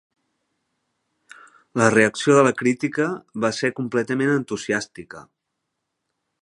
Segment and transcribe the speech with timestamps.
[1.81, 3.07] La reacció de la crítica
[3.45, 5.25] va ser completament entusiàstica.